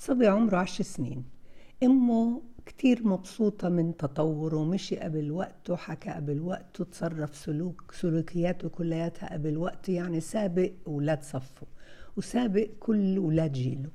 صبي 0.00 0.26
عمره 0.26 0.56
عشر 0.56 0.84
سنين. 0.84 1.24
أمه 1.82 2.42
كتير 2.66 3.06
مبسوطة 3.06 3.68
من 3.68 3.96
تطوره 3.96 4.64
مشي 4.64 4.96
قبل 4.96 5.30
وقته 5.30 5.76
حكى 5.76 6.10
قبل 6.10 6.40
وقته 6.40 6.84
تصرف 6.84 7.36
سلوك 7.36 7.92
سلوكياته 7.92 8.68
كلياتها 8.68 9.32
قبل 9.32 9.56
وقته 9.56 9.92
يعني 9.92 10.20
سابق 10.20 10.70
أولاد 10.86 11.22
صفه 11.22 11.66
وسابق 12.16 12.68
كل 12.80 13.16
أولاد 13.16 13.52
جيله. 13.52 13.90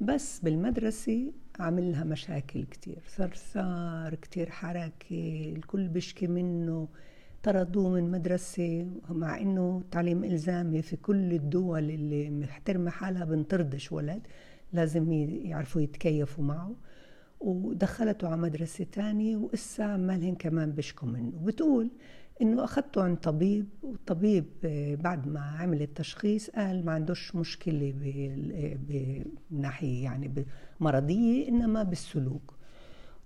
بس 0.00 0.40
بالمدرسة 0.40 1.32
عمل 1.60 1.92
لها 1.92 2.04
مشاكل 2.04 2.64
كتير 2.64 3.02
ثرثار 3.16 4.14
كتير 4.14 4.50
حركة 4.50 5.52
الكل 5.56 5.88
بيشكي 5.88 6.26
منه 6.26 6.88
طردوه 7.42 7.88
من 7.90 8.10
مدرسة 8.10 8.86
مع 9.10 9.40
إنه 9.40 9.82
تعليم 9.90 10.24
إلزامي 10.24 10.82
في 10.82 10.96
كل 10.96 11.32
الدول 11.32 11.90
اللي 11.90 12.30
محترمة 12.30 12.90
حالها 12.90 13.24
بنطردش 13.24 13.92
ولد. 13.92 14.26
لازم 14.72 15.12
يعرفوا 15.12 15.80
يتكيفوا 15.80 16.44
معه. 16.44 16.74
ودخلته 17.40 18.28
على 18.28 18.36
مدرسة 18.36 18.86
تانية 18.92 19.36
وإسا 19.36 19.82
عمالهن 19.82 20.34
كمان 20.34 20.72
بيشكوا 20.72 21.08
منه. 21.08 21.32
بتقول 21.44 21.90
إنه 22.42 22.64
أخذته 22.64 23.02
عند 23.02 23.16
طبيب 23.16 23.66
والطبيب 23.82 24.44
بعد 25.02 25.28
ما 25.28 25.40
عمل 25.40 25.82
التشخيص 25.82 26.50
قال 26.50 26.84
ما 26.84 26.92
عندوش 26.92 27.36
مشكلة 27.36 27.94
بناحية 29.50 30.04
يعني 30.04 30.46
مرضيه 30.80 31.48
إنما 31.48 31.82
بالسلوك. 31.82 32.54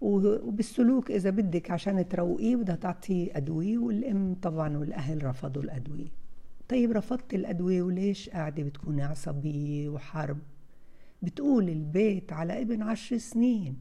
وبالسلوك 0.00 1.10
إذا 1.10 1.30
بدك 1.30 1.70
عشان 1.70 2.08
تروقيه 2.08 2.56
بدها 2.56 2.76
تعطيه 2.76 3.36
أدوية 3.36 3.78
والأم 3.78 4.36
طبعا 4.42 4.76
والأهل 4.76 5.24
رفضوا 5.24 5.62
الأدوية. 5.62 6.08
طيب 6.68 6.92
رفضت 6.92 7.34
الأدوية 7.34 7.82
وليش 7.82 8.28
قاعدة 8.28 8.62
بتكوني 8.62 9.02
عصبية 9.02 9.88
وحرب؟ 9.88 10.38
بتقول 11.22 11.68
البيت 11.68 12.32
على 12.32 12.62
ابن 12.62 12.82
عشر 12.82 13.18
سنين. 13.18 13.76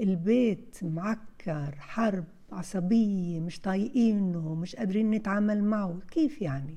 البيت 0.00 0.78
معكر 0.82 1.74
حرب 1.78 2.24
عصبية 2.52 3.40
مش 3.40 3.60
طايقينه 3.60 4.54
مش 4.54 4.76
قادرين 4.76 5.10
نتعامل 5.10 5.64
معه. 5.64 5.98
كيف 6.10 6.42
يعني؟ 6.42 6.76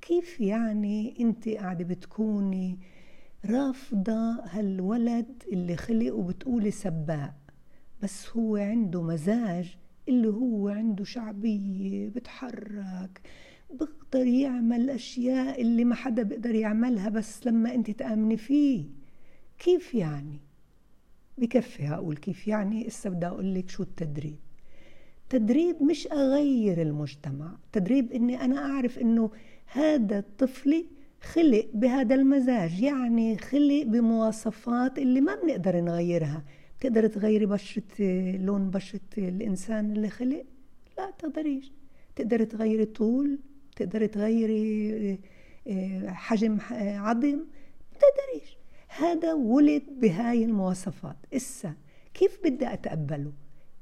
كيف 0.00 0.40
يعني 0.40 1.14
انت 1.20 1.48
قاعدة 1.48 1.84
بتكوني 1.84 2.78
رافضة 3.44 4.32
هالولد 4.44 5.42
اللي 5.52 5.76
خلق 5.76 6.14
وبتقولي 6.14 6.70
سباق 6.70 7.34
بس 8.02 8.28
هو 8.36 8.56
عنده 8.56 9.02
مزاج 9.02 9.76
اللي 10.08 10.28
هو 10.28 10.68
عنده 10.68 11.04
شعبية 11.04 12.08
بتحرك 12.08 13.20
بيقدر 13.70 14.26
يعمل 14.26 14.90
أشياء 14.90 15.60
اللي 15.60 15.84
ما 15.84 15.94
حدا 15.94 16.22
بيقدر 16.22 16.54
يعملها 16.54 17.08
بس 17.08 17.46
لما 17.46 17.74
أنت 17.74 17.90
تآمني 17.90 18.36
فيه. 18.36 18.84
كيف 19.64 19.94
يعني؟ 19.94 20.40
بكفي 21.38 21.86
هقول 21.86 22.16
كيف 22.16 22.48
يعني؟ 22.48 22.86
إسا 22.86 23.10
بدي 23.10 23.26
أقول 23.26 23.54
لك 23.54 23.68
شو 23.68 23.82
التدريب. 23.82 24.38
تدريب 25.28 25.82
مش 25.82 26.06
أغير 26.12 26.82
المجتمع 26.82 27.56
تدريب 27.72 28.12
إني 28.12 28.44
أنا 28.44 28.58
أعرف 28.58 28.98
إنه 28.98 29.30
هذا 29.66 30.18
الطفل 30.18 30.86
خلق 31.20 31.66
بهذا 31.74 32.14
المزاج 32.14 32.82
يعني 32.82 33.38
خلق 33.38 33.82
بمواصفات 33.82 34.98
اللي 34.98 35.20
ما 35.20 35.34
بنقدر 35.34 35.80
نغيرها. 35.80 36.44
بتقدر 36.78 37.06
تغيري 37.06 37.46
بشرة 37.46 37.82
لون 38.36 38.70
بشرة 38.70 39.00
الإنسان 39.18 39.92
اللي 39.92 40.08
خلق؟ 40.08 40.44
لا 40.98 41.10
تقدريش. 41.18 41.72
تقدر 42.16 42.44
تغيري 42.44 42.84
طول 42.84 43.38
تقدر 43.76 44.06
تغيري 44.06 45.18
آه، 45.68 46.10
حجم 46.10 46.58
عظم؟ 46.70 47.40
بتقدريش. 47.92 48.63
هذا 48.98 49.32
ولد 49.32 49.82
بهاي 49.88 50.44
المواصفات. 50.44 51.16
إسا 51.32 51.74
كيف 52.14 52.38
بدي 52.44 52.72
أتقبله؟ 52.72 53.32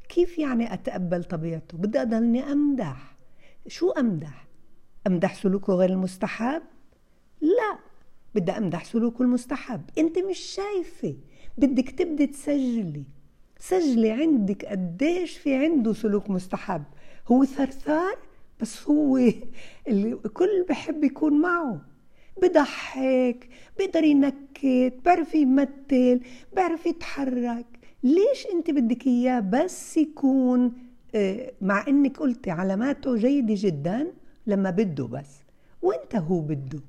كيف 0.08 0.38
يعني 0.38 0.74
أتقبل 0.74 1.24
طبيعته؟ 1.24 1.78
بدي 1.78 2.02
أضلني 2.02 2.52
أمدح. 2.52 3.16
شو 3.66 3.90
أمدح؟ 3.90 4.48
أمدح 5.06 5.34
سلوكه 5.34 5.72
غير 5.72 5.90
المستحب؟ 5.90 6.62
لا 7.40 7.78
بدي 8.34 8.52
أمدح 8.52 8.84
سلوكه 8.84 9.22
المستحب. 9.22 9.80
أنت 9.98 10.18
مش 10.18 10.38
شايفة. 10.38 11.16
بدك 11.58 11.90
تبدي 11.90 12.26
تسجلي. 12.26 13.04
سجلي 13.58 14.10
عندك 14.10 14.64
قديش 14.64 15.38
في 15.38 15.54
عنده 15.54 15.92
سلوك 15.92 16.30
مستحب. 16.30 16.84
هو 17.28 17.44
ثرثار 17.44 18.18
بس 18.60 18.88
هو 18.88 19.18
الكل 19.88 20.66
بحب 20.68 21.04
يكون 21.04 21.40
معه. 21.40 21.91
بضحك 22.42 23.48
بيقدر 23.78 24.04
ينكت 24.04 24.94
بيعرف 25.04 25.34
يمثل 25.34 26.20
بيعرف 26.54 26.86
يتحرك. 26.86 27.66
ليش 28.04 28.46
أنت 28.54 28.70
بدك 28.70 29.06
إياه 29.06 29.40
بس 29.40 29.96
يكون 29.96 30.72
آه، 31.14 31.52
مع 31.60 31.84
إنك 31.88 32.16
قلتي 32.18 32.50
علاماته 32.50 33.16
جيدة 33.16 33.54
جدا؟ 33.58 34.12
لما 34.46 34.70
بده 34.70 35.06
بس. 35.06 35.42
وإنت 35.82 36.16
هو 36.16 36.40
بده. 36.40 36.80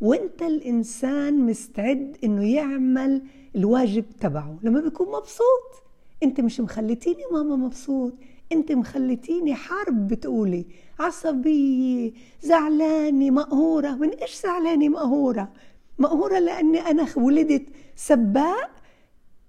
وإنت 0.00 0.42
الإنسان 0.42 1.38
مستعد 1.46 2.16
إنه 2.24 2.44
يعمل 2.54 3.22
الواجب 3.56 4.04
تبعه. 4.20 4.58
لما 4.62 4.80
بيكون 4.80 5.06
مبسوط. 5.08 5.82
أنت 6.22 6.40
مش 6.40 6.60
مخليتيني 6.60 7.22
ماما 7.32 7.56
مبسوط. 7.56 8.12
انت 8.54 8.72
مخليتيني 8.72 9.54
حرب 9.54 10.08
بتقولي. 10.08 10.66
عصبية 11.00 12.12
زعلانة 12.42 13.30
مقهورة. 13.30 13.90
من 13.90 14.08
إيش 14.08 14.42
زعلانة 14.42 14.88
مقهورة؟ 14.88 15.52
مقهورة 15.98 16.38
لأني 16.38 16.78
أنا 16.80 17.06
ولدت 17.16 17.66
سباق 17.96 18.70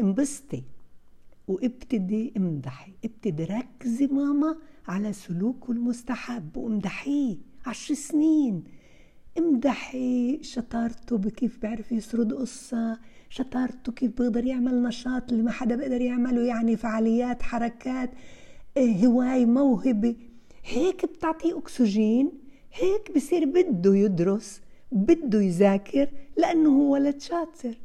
انبسطي. 0.01 0.63
وابتدي 1.47 2.33
امدحي. 2.37 2.93
ابتدي 3.05 3.43
ركزي 3.43 4.07
ماما 4.07 4.57
على 4.87 5.13
سلوكه 5.13 5.71
المستحب 5.71 6.57
وامدحيه. 6.57 7.37
عشر 7.65 7.93
سنين. 7.93 8.63
امدحي 9.37 10.39
شطارته 10.41 11.17
بكيف 11.17 11.61
بيعرف 11.61 11.91
يسرد 11.91 12.33
قصة 12.33 12.99
شطارته 13.29 13.91
كيف 13.91 14.11
بيقدر 14.11 14.45
يعمل 14.45 14.83
نشاط 14.83 15.31
اللي 15.31 15.43
ما 15.43 15.51
حدا 15.51 15.75
بيقدر 15.75 16.01
يعمله 16.01 16.41
يعني 16.41 16.77
فعاليات 16.77 17.41
حركات. 17.41 18.11
إيه، 18.77 19.05
هواي 19.07 19.45
موهبة. 19.45 20.15
هيك 20.65 21.05
بتعطيه 21.05 21.57
أكسجين 21.57 22.31
هيك 22.73 23.11
بصير 23.15 23.45
بده 23.45 23.95
يدرس 23.95 24.61
بده 24.91 25.41
يذاكر 25.41 26.07
لأنه 26.37 26.69
هو 26.69 26.93
ولد 26.93 27.21
شاطر. 27.21 27.77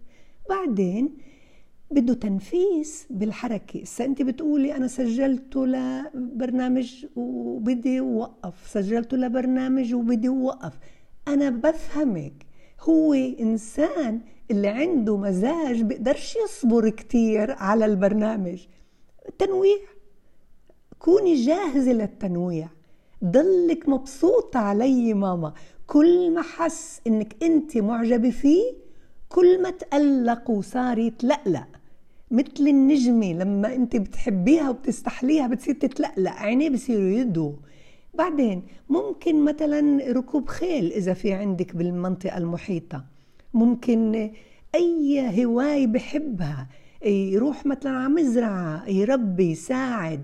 بعدين 0.48 1.10
بده 1.90 2.14
تنفيس 2.14 3.06
بالحركة. 3.10 3.80
هسه 3.82 4.04
أنت 4.04 4.22
بتقولي 4.22 4.76
أنا 4.76 4.86
سجلته 4.86 5.66
لبرنامج 5.66 7.06
وبدي 7.16 8.00
وقف 8.00 8.68
سجلته 8.68 9.16
لبرنامج 9.16 9.94
وبدي 9.94 10.28
وقف. 10.28 10.72
أنا 11.28 11.50
بفهمك 11.50 12.46
هو 12.80 13.14
إنسان 13.14 14.20
اللي 14.50 14.68
عنده 14.68 15.16
مزاج 15.16 15.82
بيقدرش 15.82 16.36
يصبر 16.44 16.88
كتير 16.90 17.50
على 17.52 17.84
البرنامج. 17.84 18.66
تنويع. 19.38 19.76
كوني 21.00 21.34
جاهزة 21.34 21.92
للتنويع. 21.92 22.68
ضلك 23.24 23.88
مبسوطة 23.88 24.58
علي 24.60 25.14
ماما. 25.14 25.52
كل 25.86 26.30
ما 26.30 26.42
حس 26.42 27.00
إنك 27.06 27.36
أنت 27.42 27.76
معجبة 27.76 28.30
فيه 28.30 28.72
كل 29.28 29.62
ما 29.62 29.70
تقلق 29.70 30.50
وصار 30.50 30.98
يتلقلق 30.98 31.66
مثل 32.30 32.68
النجمة 32.68 33.32
لما 33.32 33.74
أنت 33.74 33.96
بتحبيها 33.96 34.70
وبتستحليها 34.70 35.46
بتصير 35.46 35.74
تتلقلق 35.74 36.30
عينيه 36.30 36.70
بصيروا 36.70 37.20
يدوا 37.20 37.52
بعدين 38.14 38.62
ممكن 38.88 39.44
مثلا 39.44 40.12
ركوب 40.12 40.48
خيل 40.48 40.92
إذا 40.92 41.14
في 41.14 41.32
عندك 41.32 41.76
بالمنطقة 41.76 42.38
المحيطة. 42.38 43.04
ممكن 43.54 44.30
أي 44.74 45.44
هواية 45.44 45.86
بحبها 45.86 46.68
يروح 47.04 47.66
مثلا 47.66 47.92
على 47.92 48.08
مزرعة 48.08 48.88
يربي 48.88 49.50
يساعد. 49.50 50.22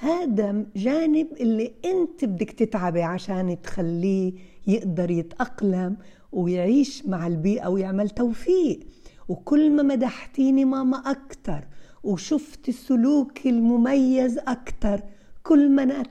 هذا 0.00 0.66
جانب 0.76 1.26
اللي 1.40 1.72
انت 1.84 2.24
بدك 2.24 2.50
تتعبي 2.50 3.02
عشان 3.02 3.62
تخليه 3.62 4.32
يقدر 4.66 5.10
يتأقلم 5.10 5.96
ويعيش 6.32 7.06
مع 7.06 7.26
البيئة 7.26 7.68
ويعمل 7.68 8.10
توفيق. 8.10 8.80
وكل 9.28 9.70
ما 9.70 9.82
مدحتيني 9.82 10.64
ماما 10.64 10.96
أكتر 10.96 11.64
وشفت 12.04 12.68
السلوك 12.68 13.46
المميز 13.46 14.38
أكتر 14.38 15.00
كل 15.42 15.70
ما 15.70 15.82
أنا 15.82 16.02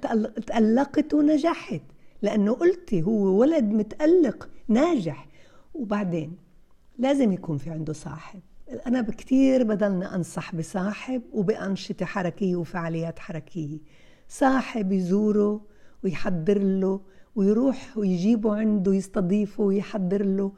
تألقت 0.48 1.14
ونجحت. 1.14 1.82
لأنه 2.22 2.54
قلتي 2.54 3.04
هو 3.04 3.40
ولد 3.40 3.64
متألق 3.64 4.50
ناجح. 4.68 5.28
وبعدين 5.74 6.38
لازم 7.00 7.32
يكون 7.32 7.58
في 7.58 7.70
عنده 7.70 7.94
صاحب. 7.94 8.40
أنا 8.88 9.02
بكتير 9.02 9.64
بدلنا 9.64 10.16
أنصح 10.16 10.56
بصاحب 10.56 11.22
وبأنشطة 11.34 12.06
حركية 12.06 12.56
وفعاليات 12.56 13.20
حركية. 13.20 13.78
صاحب 14.30 14.92
يزوره 14.92 15.66
ويحضر 16.04 16.60
له 16.60 17.02
ويروح 17.36 17.98
ويجيبه 17.98 18.56
عنده 18.56 18.94
يستضيفه 18.94 19.64
ويحضر 19.64 20.26
له. 20.26 20.52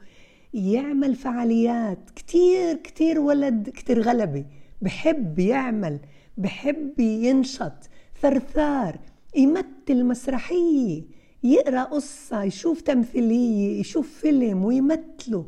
يعمل 0.54 1.14
فعاليات. 1.14 2.10
كتير 2.10 2.76
كتير 2.76 3.20
ولد 3.20 3.68
كتير 3.68 4.02
غلبة. 4.02 4.44
بحب 4.82 5.38
يعمل 5.38 6.00
بحب 6.38 7.00
ينشط. 7.00 7.88
ثرثار. 8.22 8.98
يمثل 9.36 10.04
مسرحية. 10.04 11.02
يقرأ 11.42 11.82
قصة 11.82 12.42
يشوف 12.42 12.80
تمثيلية 12.80 13.80
يشوف 13.80 14.08
فيلم 14.20 14.64
ويمثله. 14.64 15.46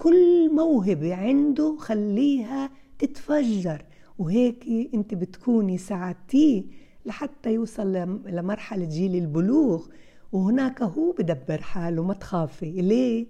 كل 0.00 0.54
موهبة 0.54 1.14
عنده 1.14 1.76
خليها 1.78 2.70
تتفجر. 2.98 3.84
وهيك 4.18 4.64
انت 4.94 5.14
بتكوني 5.14 5.78
ساعدتيه 5.78 6.64
لحتى 7.06 7.52
يوصل 7.52 7.92
لمرحلة 8.26 8.84
جيل 8.84 9.16
البلوغ. 9.16 9.86
وهناك 10.32 10.82
هو 10.82 11.12
بدبر 11.12 11.60
حاله 11.62 12.02
ما 12.02 12.14
تخافي. 12.14 12.70
ليه؟ 12.70 13.26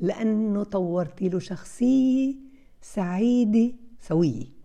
لأنه 0.00 0.62
طورتي 0.62 1.28
له 1.28 1.38
شخصية 1.38 2.34
سعيدة 2.80 3.72
سوية. 4.00 4.61